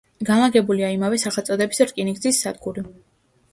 განლაგებულია 0.27 0.89
იმავე 0.93 1.19
სახელწოდების 1.25 1.83
რკინიგზის 1.93 2.43
სადგური. 2.47 2.89